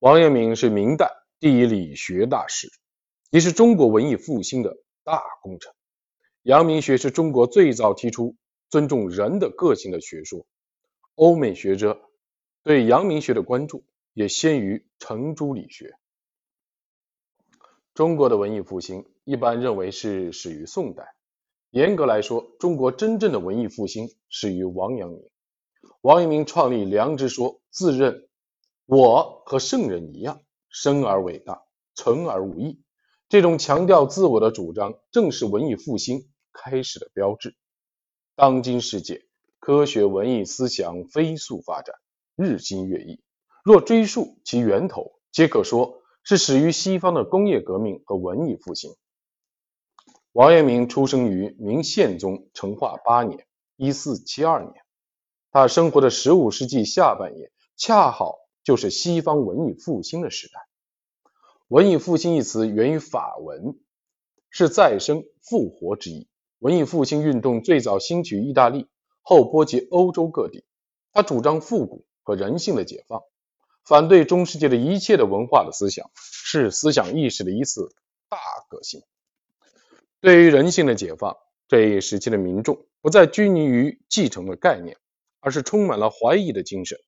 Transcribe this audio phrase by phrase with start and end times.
[0.00, 2.72] 王阳明是明代第一理学大师，
[3.30, 5.70] 也是中国文艺复兴的大功臣。
[6.42, 8.34] 阳明学是中国最早提出
[8.70, 10.46] 尊重人的个性的学说，
[11.16, 12.00] 欧美学者
[12.62, 13.84] 对阳明学的关注
[14.14, 15.94] 也先于程朱理学。
[17.92, 21.12] 中国的文艺复兴一般认为是始于宋代，
[21.72, 25.20] 严格来说，中国真正的文艺复兴始于王阳明。
[26.00, 28.29] 王阳明创立良知说，自认
[28.90, 31.62] 我和圣人一样，生而伟大，
[31.94, 32.82] 存而无益。
[33.28, 37.54] 这种强调自我的主张，正是文艺复兴开始的标志。
[38.34, 39.22] 当今世界，
[39.60, 41.94] 科学文艺思想飞速发展，
[42.34, 43.22] 日新月异。
[43.62, 48.96] 若追溯其源头，皆可说是始于西方的工业革命和文艺复兴。
[50.32, 53.46] 王阳明出生于明宪宗成化八年
[53.78, 54.74] （一四七二年）。
[55.52, 60.60] 他生活的十五世纪下半叶，恰好就是西方文艺复兴的时代。
[61.68, 63.78] 文艺复兴一词源于法文，
[64.50, 66.28] 是再生、复活之意。
[66.58, 68.88] 文艺复兴运动最早兴起于意大利，
[69.22, 70.64] 后波及欧洲各地。
[71.12, 73.22] 他主张复古和人性的解放，
[73.84, 77.94] 反对中世纪的一切的文化的思想，是思想意识的一次
[78.28, 79.02] 大革新。
[80.20, 81.36] 对于人性的解放，
[81.68, 84.96] 这一时期的民众不再拘泥于继承的概念。
[85.42, 87.00] 而是充满了怀疑的精神。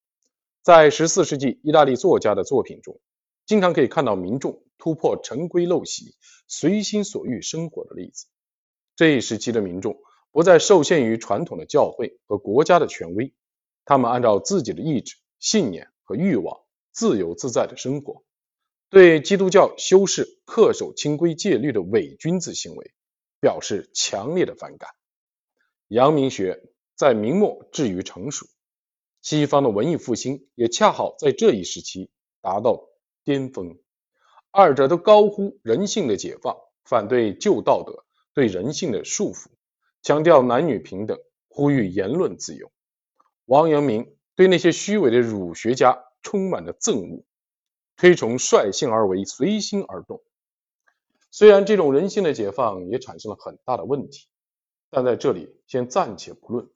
[0.63, 3.01] 在十四世纪意大利作家的作品中，
[3.47, 6.15] 经常可以看到民众突破陈规陋习、
[6.47, 8.27] 随心所欲生活的例子。
[8.95, 9.97] 这一时期的民众
[10.31, 13.35] 不再受限于传统的教会和国家的权威，
[13.85, 16.61] 他们按照自己的意志、信念和欲望，
[16.93, 18.23] 自由自在的生活。
[18.89, 22.93] 对基督教修士恪守清规戒律的伪君子行为，
[23.41, 24.91] 表示强烈的反感。
[25.89, 26.69] 阳明学。
[26.95, 28.47] 在明末至于成熟，
[29.23, 32.89] 西方的文艺复兴也恰好在这一时期达到
[33.25, 33.79] 巅峰。
[34.51, 39.47] 二者都高呼人性的解放，反对旧道德对人性的束缚，
[40.03, 41.19] 强调男女平等，
[41.49, 42.71] 呼吁言论自由。
[43.47, 47.25] 王阳明对那些虚伪的儒学家充满了憎恶，
[47.97, 50.23] 推崇率性而为，随心而动。
[51.31, 54.27] 虽然这种人性的解放也产生了很大的问题，
[54.91, 56.69] 但在这里先暂且不论。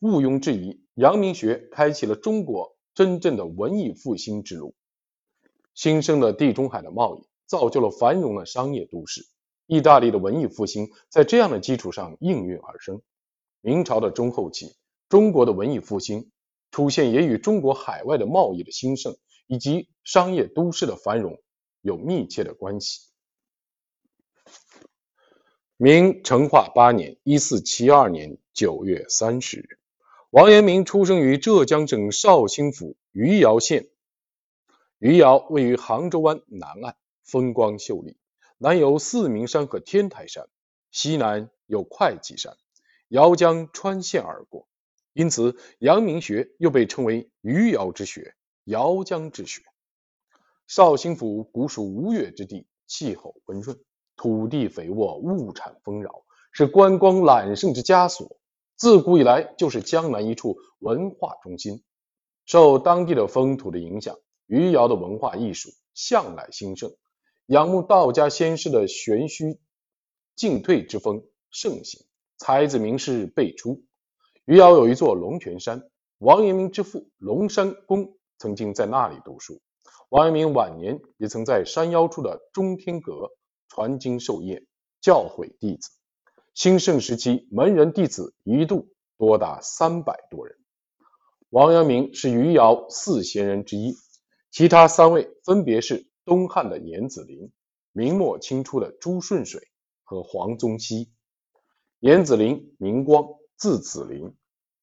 [0.00, 4.74] 毋庸置疑，阳明学开启了中国真正的文艺复兴之路。
[5.74, 9.26] 新生的地中海的贸易造就了繁荣的商业都市。
[9.66, 13.02] 意大利的文艺复兴在这样的基础上应运而生。
[13.62, 14.76] 明朝的中后期，
[15.08, 16.30] 中国的文艺复兴
[16.70, 21.42] 出现也与中国海外的贸易的兴盛以及商业都市的繁荣
[21.80, 23.08] 有密切的关系。
[25.76, 29.78] 明成化八年（一四七二年）九月三十日。
[30.36, 33.88] 王阳明出生于浙江省绍兴府余姚县。
[34.98, 38.18] 余姚位于杭州湾南岸，风光秀丽，
[38.58, 40.46] 南有四明山和天台山，
[40.90, 42.54] 西南有会稽山，
[43.08, 44.68] 姚江穿县而过，
[45.14, 49.62] 因此阳明学又被称为余姚之学、姚江之学。
[50.66, 53.80] 绍兴府古属吴越之地，气候温润，
[54.16, 58.36] 土地肥沃，物产丰饶，是观光揽胜之佳所。
[58.76, 61.82] 自古以来就是江南一处文化中心，
[62.44, 66.94] 受当地的风土的影响，余姚的文化艺术向来兴盛，
[67.46, 69.58] 仰慕道家先师的玄虚
[70.34, 72.04] 进退之风盛行，
[72.36, 73.82] 才子名士辈出。
[74.44, 75.82] 余姚有一座龙泉山，
[76.18, 79.58] 王阳明之父龙山公曾经在那里读书，
[80.10, 83.30] 王阳明晚年也曾在山腰处的中天阁
[83.68, 84.66] 传经授业，
[85.00, 85.88] 教诲弟子。
[86.56, 90.56] 兴盛时期，门人弟子一度多达三百多人。
[91.50, 93.94] 王阳明是余姚四贤人之一，
[94.50, 97.52] 其他三位分别是东汉的严子陵、
[97.92, 99.68] 明末清初的朱舜水
[100.02, 101.12] 和黄宗羲。
[102.00, 103.28] 严子陵名光，
[103.58, 104.34] 字子陵，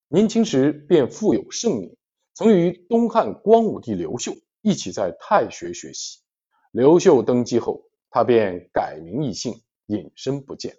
[0.09, 1.97] 年轻时便富有盛名，
[2.35, 6.19] 曾与东汉光武帝刘秀一起在太学学习。
[6.69, 7.81] 刘秀登基后，
[8.11, 10.77] 他便改名易姓，隐身不见。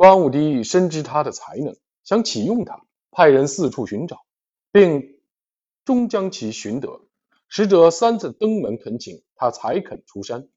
[0.00, 4.24] 光武帝深知他的才能，想启用他，派人四处寻找，
[4.72, 5.20] 并
[5.84, 7.02] 终将其寻得。
[7.48, 10.48] 使者三次登门恳请，他才肯出山。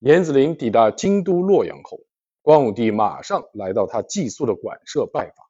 [0.00, 2.00] 严子陵抵达京都洛阳后，
[2.42, 5.46] 光武帝马上来到他寄宿的馆舍拜访。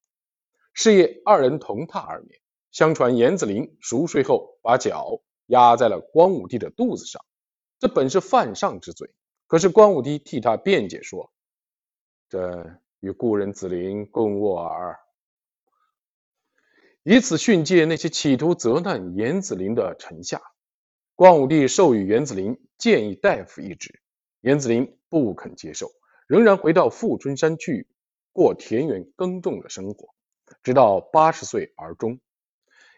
[0.75, 2.39] 是夜，二人同榻而眠。
[2.71, 7.25] 相传严子陵熟睡后，把脚压在了光武帝的肚子上，
[7.79, 9.15] 这本是犯上之罪。
[9.47, 11.33] 可是光武帝替他辩解说
[12.29, 14.97] ：“这……”与故人子陵共卧耳，
[17.03, 20.41] 以此训诫那些企图责难严子陵的臣下。
[21.17, 24.01] 光武帝授予严子陵谏议大夫一职，
[24.41, 25.91] 严子陵不肯接受，
[26.29, 27.89] 仍然回到富春山去
[28.33, 30.15] 过田园耕种的生活，
[30.63, 32.21] 直到八十岁而终。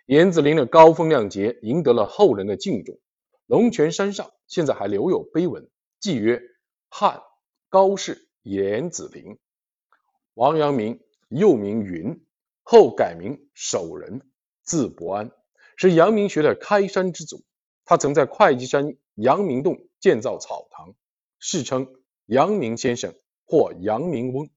[0.05, 2.99] 严子陵的高风亮节赢得了后人的敬重。
[3.47, 5.67] 龙泉山上现在还留有碑文，
[5.99, 6.43] 记曰
[6.91, 7.23] ：“汉
[7.71, 9.39] 高士严子陵。”
[10.35, 12.27] 王阳明又名云，
[12.63, 14.21] 后改名守仁，
[14.63, 15.31] 字伯安，
[15.77, 17.45] 是阳明学的开山之祖。
[17.85, 20.97] 他曾在会稽山阳明洞建造草堂，
[21.39, 21.87] 世称
[22.27, 23.15] 阳明先生
[23.47, 24.51] 或阳明翁。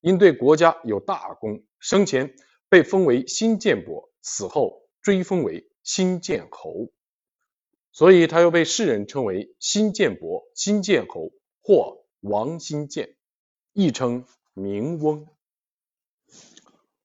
[0.00, 2.34] 因对国家有大功，生前
[2.68, 6.90] 被封为新建伯，死后追封为新建侯，
[7.92, 11.32] 所以他又被世人称为新建伯、新建侯
[11.62, 13.16] 或王新建，
[13.72, 14.26] 亦称
[14.58, 15.26] 明翁。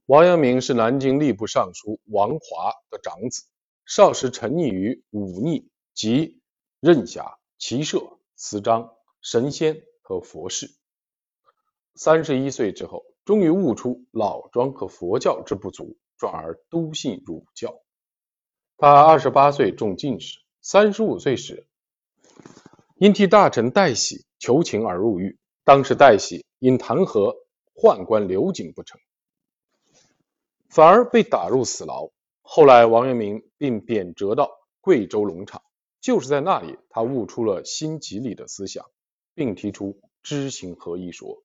[0.07, 3.43] 王阳明是南京吏部尚书王华的长子。
[3.85, 6.41] 少时沉溺于忤逆及
[6.79, 10.73] 任侠、骑射、词章、神仙和佛事。
[11.93, 17.81] 三十一岁之后，终于悟出老庄和佛教之不足，转而笃信儒教。
[18.77, 21.67] 他二十八岁中进士，三十五岁时
[22.95, 25.37] 因替大臣戴喜求情而入狱。
[25.65, 27.35] 当时戴喜因弹劾
[27.73, 28.99] 宦官刘瑾不成，
[30.69, 32.09] 反而被打入死牢。
[32.41, 35.61] 后来，王阳明并贬谪到贵州龙场，
[36.01, 38.85] 就是在那里，他悟出了新吉理的思想，
[39.33, 41.43] 并提出知行合一说。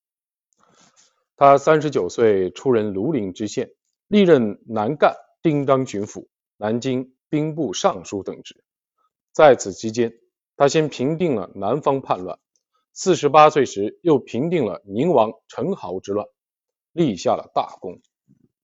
[1.36, 3.70] 他三十九岁出任庐陵知县，
[4.08, 6.26] 历任南赣丁当巡抚、
[6.56, 8.64] 南京兵部尚书等职。
[9.32, 10.12] 在此期间，
[10.56, 12.40] 他先平定了南方叛乱，
[13.00, 16.26] 四十八岁时又平定了宁王陈豪之乱，
[16.90, 18.02] 立下了大功。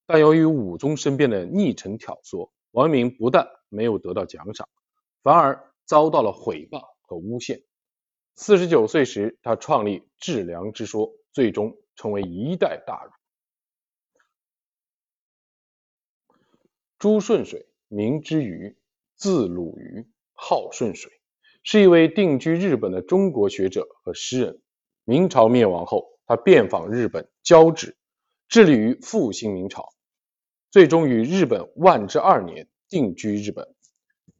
[0.05, 4.67] 但由于武宗身边的逆臣挑唆，王明不但没有得到奖赏，
[5.23, 7.63] 反而遭到了毁谤和诬陷。
[8.35, 13.11] 四十九岁时，他创立治良之说，最终成为一代大儒。
[16.99, 18.77] 朱舜水，名之瑜，
[19.15, 21.21] 字鲁瑜，号舜水，
[21.67, 24.61] 是一位定居日本的中国学者和诗人。
[25.03, 27.97] 明朝灭亡后，他遍访日本，交趾，
[28.47, 29.89] 致力于复兴明朝。
[30.69, 33.67] 最终于日本万治二年定居日本。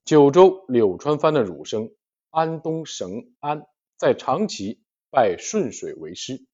[0.04, 1.90] 九州柳川藩的儒生
[2.30, 3.66] 安东绳安
[3.98, 4.80] 在长崎
[5.10, 6.46] 拜顺水为师，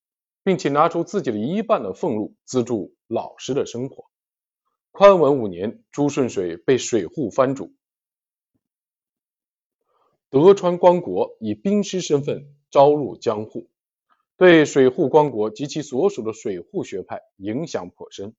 [0.42, 4.06] 并且拿出自己的一半的俸禄资助老师的生活。
[4.92, 7.74] 宽文五年，朱顺水被水户藩主
[10.32, 13.70] 德川光国以兵师身份招入江户，
[14.38, 18.34] 对水户光国及其所属的水户学派影响颇深。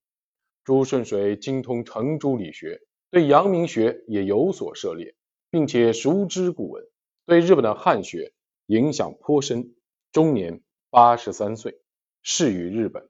[0.65, 2.81] 朱舜水精通程朱理学，
[3.11, 5.15] 对阳明学也有所涉猎，
[5.50, 6.83] 并且熟知古文，
[7.27, 8.33] 对日本的汉学
[8.69, 9.75] 影响颇深。
[10.12, 11.79] 终年八十三岁，
[12.23, 13.06] 逝于日本。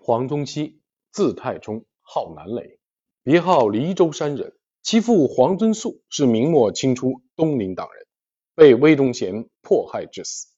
[0.00, 0.80] 黄宗羲，
[1.10, 2.78] 字太冲，号南雷，
[3.24, 4.54] 别号黎州山人。
[4.82, 8.06] 其父黄遵素是明末清初东林党人，
[8.56, 10.48] 被魏忠贤迫害致死。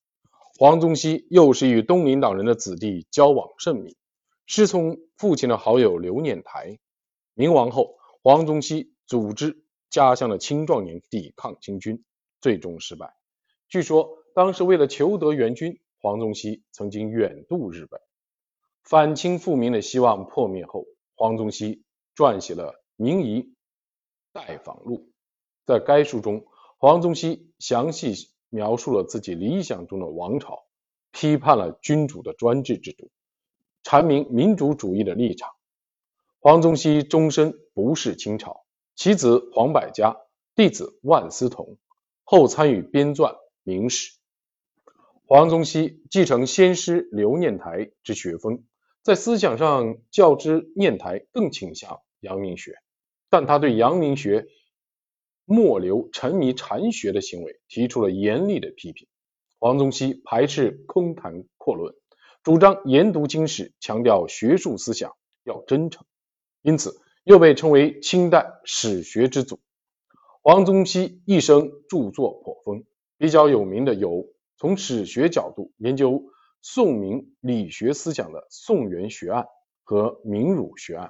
[0.58, 3.96] 黄宗羲又是与东林党人的子弟交往甚密。
[4.46, 6.78] 师从父亲的好友刘念台。
[7.34, 12.02] 明亡后，黄宗羲组织家乡的青壮年抵抗清军，
[12.40, 13.14] 最终失败。
[13.68, 18.00] 据说当时为了求得援军，黄宗羲曾经远渡日本。
[18.84, 21.82] 反清复明的希望破灭后，黄宗羲
[22.16, 23.53] 撰写了《明夷
[24.34, 24.96] 拜访录》。
[25.64, 26.44] 在该书中，
[26.76, 30.64] 黄宗羲详细描述了自己理想中的王朝，
[31.12, 33.10] 批判了君主的专制制度。
[33.84, 35.50] 阐明民主主义的立场。
[36.40, 38.64] 黄宗羲终身不仕清朝，
[38.96, 40.16] 其子黄百家，
[40.56, 41.78] 弟子万思同，
[42.24, 44.10] 后参与编撰《明史》。
[45.26, 48.64] 黄宗羲继承先师刘念台之学风，
[49.02, 52.74] 在思想上较之念台更倾向阳明学，
[53.34, 54.46] 但他对阳明学
[55.44, 59.08] 末流沉迷禅学的行为提出了严厉的批评。
[59.58, 61.92] 黄宗羲排斥空谈阔论。
[62.44, 65.10] 主张研读经史，强调学术思想
[65.42, 66.06] 要真诚，
[66.62, 69.58] 因此又被称为清代史学之祖。
[70.40, 72.84] 黄宗羲一生著作颇丰，
[73.18, 76.22] 比较有名的有从史学角度研究
[76.62, 79.42] 宋明理学思想的《宋元学案》
[79.82, 81.08] 和《明儒学案》。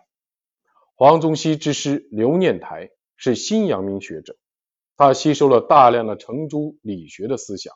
[0.97, 4.37] 黄宗羲之师刘念台是新阳明学者，
[4.97, 7.75] 他吸收了大量的程朱理学的思想，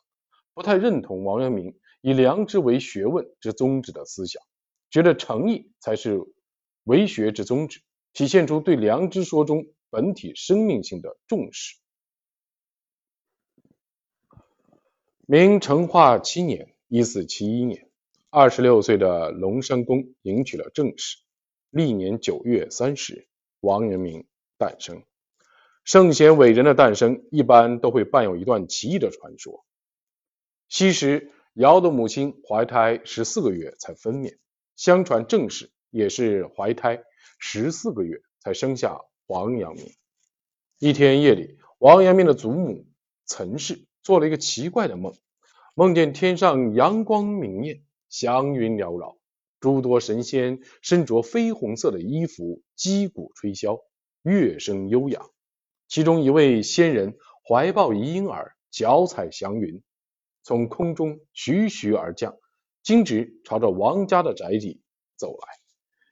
[0.54, 1.76] 不太认同王阳明。
[2.00, 4.40] 以良知为学问之宗旨的思想，
[4.88, 6.20] 觉得诚意才是
[6.84, 7.80] 为学之宗旨，
[8.12, 11.76] 体现出对良知说中本体生命性的重视。
[15.26, 17.90] 明成化七年（一四七一年），
[18.30, 21.18] 二十六岁的龙山公迎娶了正室。
[21.70, 23.28] 历年九月三十，
[23.60, 25.02] 王阳明诞生。
[25.84, 29.64] 圣贤伟人的诞生，一般都会伴有一段奇异的传说。
[30.68, 34.38] 昔时，尧的母亲怀胎十四个月才分娩，
[34.76, 37.02] 相传正室也是怀胎
[37.38, 39.92] 十四个月才生下王阳明。
[40.78, 42.86] 一天夜里，王阳明的祖母
[43.26, 45.14] 岑氏做了一个奇怪的梦，
[45.74, 49.17] 梦见天上阳光明艳，祥云缭绕，
[49.60, 53.80] 诸多神仙身着绯红色的衣服，击鼓吹箫，
[54.22, 55.30] 乐声悠扬。
[55.88, 57.16] 其中一位仙人
[57.48, 59.82] 怀抱一婴儿，脚踩祥云。
[60.42, 62.36] 从空中徐徐而降，
[62.82, 64.80] 径直朝着王家的宅邸
[65.16, 65.48] 走来，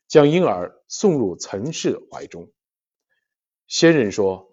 [0.09, 2.51] 将婴儿送入岑氏怀中。
[3.67, 4.51] 仙人说：“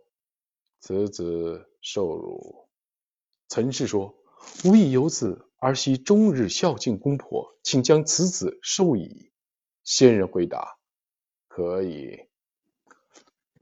[0.80, 2.70] 此子受辱。”
[3.50, 4.16] 岑氏说
[4.66, 9.32] ：“吾亦有子，儿媳终日孝敬公婆，请将此子授矣。”
[9.86, 10.78] 仙人回答
[11.48, 12.28] ：“可以。”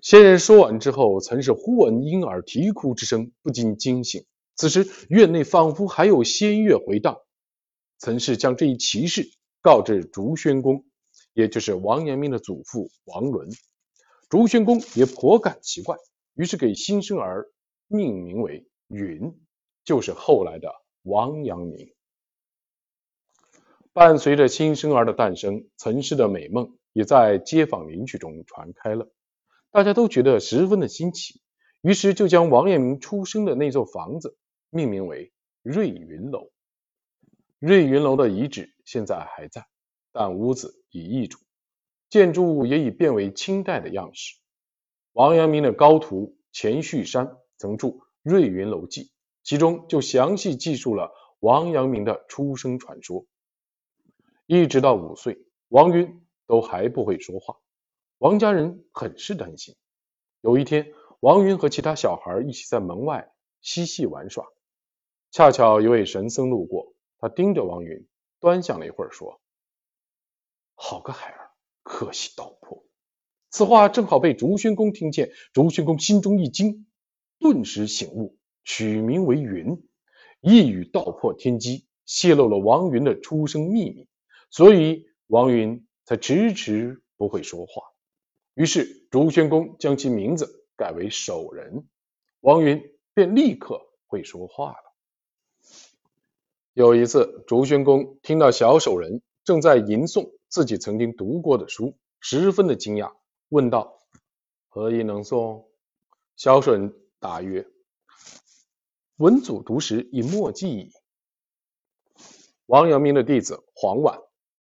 [0.01, 4.25] 仙人说完之后，曾氏忽闻婴儿啼哭之声，不禁惊醒。
[4.55, 7.19] 此时院内仿佛还有仙乐回荡，
[7.99, 9.29] 曾氏将这一奇事
[9.61, 10.83] 告知竹宣公，
[11.33, 13.47] 也就是王阳明的祖父王伦。
[14.27, 15.97] 竹宣公也颇感奇怪，
[16.33, 17.51] 于是给新生儿
[17.87, 19.39] 命名为云，
[19.83, 21.93] 就是后来的王阳明。
[23.93, 29.11] 伴随着新生儿的诞生，岑氏的美梦也在街坊邻居中传开了，
[29.71, 31.41] 大家都觉得十分的新奇，
[31.81, 34.37] 于是就将王阳明出生的那座房子。
[34.73, 36.49] 命名为瑞云楼。
[37.59, 39.67] 瑞云楼的遗址现在还在，
[40.13, 41.37] 但屋子已易主，
[42.09, 44.37] 建筑物也已变为清代的样式。
[45.11, 47.87] 王阳明的高徒钱旭山曾著
[48.23, 49.03] 《瑞云楼记》，
[49.43, 53.25] 其中就详细记述了王阳明的出生传说。
[54.45, 57.57] 一直到五岁，王云都还不会说话，
[58.17, 59.75] 王家人很是担心。
[60.41, 63.31] 有一天，王云和其他小孩一起在门外
[63.61, 64.45] 嬉戏玩耍。
[65.31, 68.05] 恰巧一位神僧路过，他盯着王云，
[68.39, 69.39] 端详了一会儿，说
[70.75, 71.51] ：“好个孩儿，
[71.83, 72.83] 可惜道破。”
[73.49, 76.87] 此话正好被竹宣公听见，竹宣公心中一惊，
[77.39, 79.81] 顿时醒悟，取名为云，
[80.39, 84.07] 一语道破天机，泄露了王云的出生秘密，
[84.49, 87.83] 所以王云才迟迟不会说话。
[88.53, 91.87] 于是竹宣公将其名字改为守人，
[92.41, 92.81] 王云
[93.13, 94.93] 便立刻会说话了。
[96.73, 103.13] 有一次，竹宣公听到小守人正在吟诵自己曾经读过的书，十分的惊讶，
[103.49, 103.99] 问道
[104.69, 105.65] ：“何以能诵？”
[106.35, 107.65] 小守人答曰
[109.21, 110.91] ：“文祖读时以墨记矣。”
[112.65, 114.23] 王阳明的弟子黄绾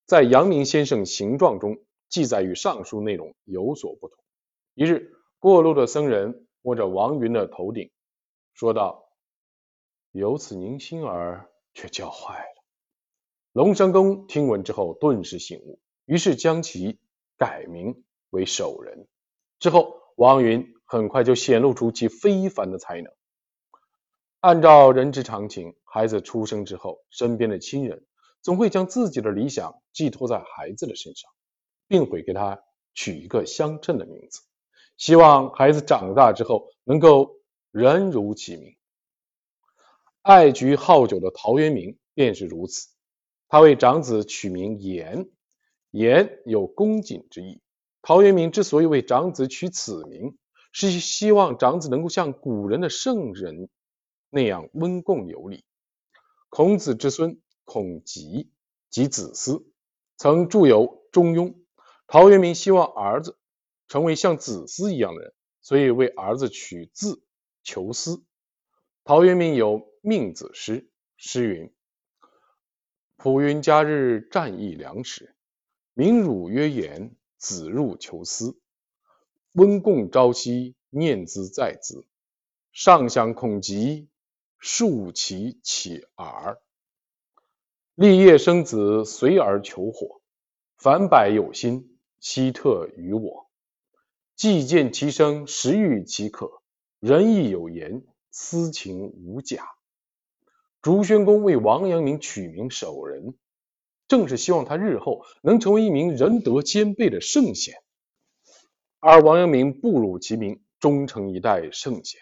[0.04, 1.78] 在阳明先生形状中
[2.10, 4.22] 记载与上述内容有所不同。
[4.74, 7.90] 一日，过路的僧人摸着王云的头顶，
[8.52, 9.08] 说道
[10.12, 12.64] ：“由此宁心儿。”却教坏了。
[13.50, 17.00] 龙山公听闻之后，顿时醒悟，于是将其
[17.36, 19.08] 改名为守人。
[19.58, 23.12] 之后，王云很快就显露出其非凡的才能。
[24.44, 28.04] 按照人之常情，孩子出生之后，身边的亲人
[28.42, 31.30] 总会将自己的理想寄托在孩子的身上，
[31.88, 34.42] 并会给他取一个相称的名字，
[34.98, 37.36] 希望孩子长大之后能够
[37.70, 38.76] 人如其名。
[40.20, 42.90] 爱菊好酒的陶渊明便是如此，
[43.48, 45.26] 他为长子取名颜，
[45.90, 47.62] 颜有恭谨之意。
[48.02, 50.36] 陶渊明之所以为长子取此名，
[50.70, 53.70] 是希望长子能够像古人的圣人
[54.34, 55.64] 那样温共有礼。
[56.50, 58.50] 孔子之孙孔吉
[58.90, 59.64] 及子思
[60.16, 61.52] 曾著有《中庸》，
[62.06, 63.38] 陶渊明希望儿子
[63.88, 67.22] 成为像子思一样的人，所以为儿子取字
[67.62, 68.22] 求思。
[69.04, 69.88] 陶渊明有。
[70.06, 71.72] 命子诗，诗云
[73.16, 75.34] ：“普云佳日战役粮食，
[75.94, 78.60] 名汝曰言，子入求思。
[79.52, 82.06] 温贡朝夕，念兹在兹。
[82.70, 84.10] 上相恐极，
[84.66, 86.59] 竖其起耳。
[87.94, 90.23] 立业生子，随而求火。
[90.78, 93.50] 凡百有心，希特于我。
[94.35, 96.62] 既见其生，实欲其可。
[96.99, 99.68] 仁义有言，私情无假。”
[100.80, 103.35] 竹宣公为王阳明取名守仁，
[104.09, 107.75] 正是希望他日后能成为一名仁德兼备的圣贤。
[108.99, 112.18] 而王阳明不辱其名，终成一代圣贤。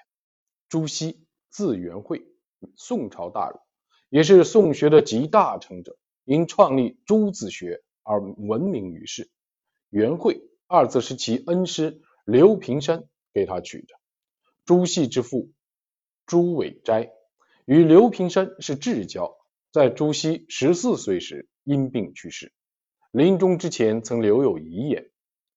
[0.68, 2.26] 朱熹字元惠，
[2.76, 3.58] 宋朝大儒，
[4.08, 9.30] 也是宋学的集大成者，因创立朱子学而闻名于世。
[9.90, 13.88] 元惠二字是其恩师刘平山给他取的。
[14.64, 15.50] 朱熹之父
[16.24, 17.12] 朱伟斋
[17.64, 19.36] 与刘平山是至交，
[19.70, 22.52] 在朱熹十四岁时因病去世，
[23.10, 25.10] 临终之前曾留有遗言，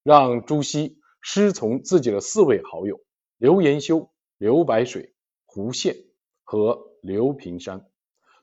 [0.03, 3.00] 让朱熹师从自己的四位好友
[3.38, 5.13] 刘延修、刘白水、
[5.45, 5.95] 胡宪
[6.43, 7.85] 和刘平山。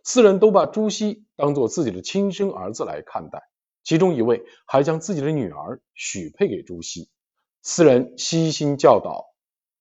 [0.05, 3.43] 四人都把朱熹当做自己的亲生儿子来看待，
[3.83, 7.09] 其中一位还将自己的女儿许配给朱熹。
[7.63, 9.27] 四人悉心教导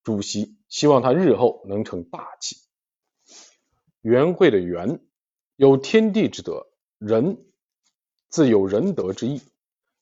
[0.03, 2.57] 朱熹，希望他日后能成大器。
[4.01, 4.99] 元会的元
[5.55, 7.45] 有天地之德，仁
[8.29, 9.41] 自有仁德之意，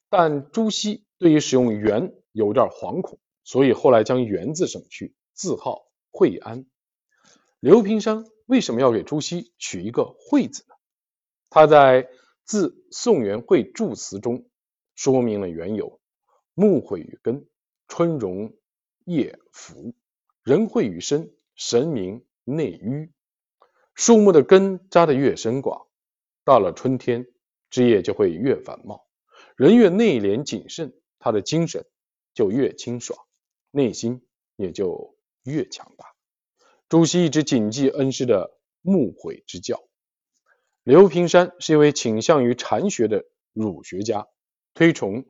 [0.10, 6.66] 但朱熹对于使用元有点惶恐，所以后来将元字省去，字号惠安。
[7.60, 8.26] 刘平山。
[8.50, 10.74] 为什么要给朱熹取一个“惠”字呢？
[11.52, 12.04] 他在
[12.46, 14.50] 《自宋元会祝词》中
[14.96, 16.02] 说明了缘由：
[16.56, 17.48] 木会于根，
[17.88, 18.52] 春荣
[19.06, 19.94] 叶福；
[20.42, 23.12] 人惠于身，神明内郁。
[23.94, 25.86] 树木的根扎得越深广，
[26.44, 27.28] 到了春天，
[27.70, 29.06] 枝叶就会越繁茂。
[29.58, 31.86] 人越内敛谨慎，他的精神
[32.34, 33.20] 就越清爽，
[33.70, 36.16] 内心也就越强大。
[36.90, 39.84] 朱熹一直谨记恩师的木悔之教。
[40.82, 44.28] 刘平山是一位倾向于禅学的儒学家，
[44.74, 45.28] 推崇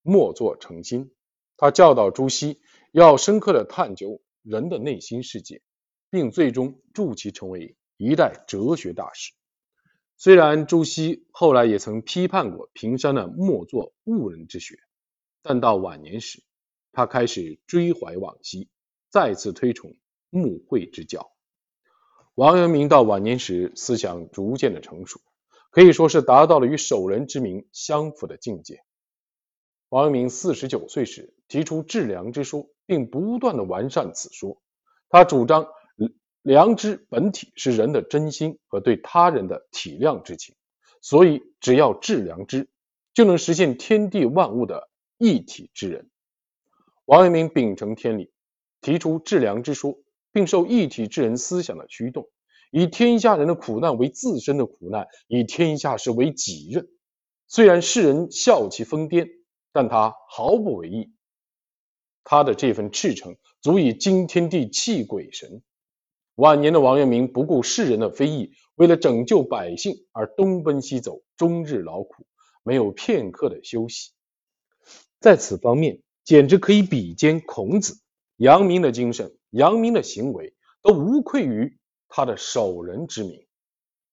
[0.00, 1.14] 默坐成心。
[1.58, 2.58] 他教导朱熹
[2.90, 5.60] 要深刻的探究人的内心世界，
[6.08, 9.34] 并最终助其成为一代哲学大师。
[10.16, 14.78] 虽然朱熹后来也曾批判过平山的默坐悟人之学，
[15.42, 16.42] 但到晚年时，
[16.92, 18.70] 他开始追怀往昔，
[19.10, 19.94] 再次推崇。
[20.34, 21.30] 穆会之教，
[22.34, 25.20] 王阳明到晚年时思想逐渐的成熟，
[25.70, 28.82] 可以说是达到了与守人之名相符的境界。
[29.90, 34.60] 王阳明四十九岁时提出致良知说，并不断的完善此说。
[35.08, 35.68] 他主张
[36.42, 40.56] 良知本体是人的真心和对他人的体谅之情，
[41.00, 42.68] 所以只要致良知，
[43.12, 46.10] 就能实现天地万物的一体之人。
[47.04, 48.32] 王阳明秉承天理，
[48.80, 49.96] 提出致良知说。
[50.34, 52.28] 并受一体之人思想的驱动，
[52.72, 56.88] 以天下人的苦难为自身的苦难，以天下事为己任。
[57.46, 59.28] 虽然世人笑其疯癫，
[59.72, 61.12] 但他毫不为意。
[62.24, 65.62] 他的这份赤诚足以惊天地、泣鬼神。
[66.34, 72.26] 晚年的王阳明不顾世人的非议，为了拯救百姓而东奔西走，终日劳苦，
[72.64, 74.10] 没有片刻的休息。
[75.20, 78.00] 在此方面，简直可以比肩孔子。
[78.38, 79.32] 阳明的精神。
[79.54, 83.46] 杨明的行为都无愧于他的守人之名。